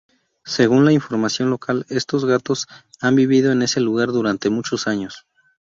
[0.45, 2.67] Según la información local, estos gatos
[3.01, 5.27] han vivido en ese lugar durante muchos años.